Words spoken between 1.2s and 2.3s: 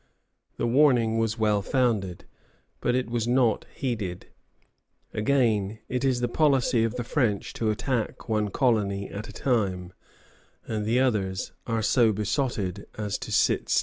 well founded,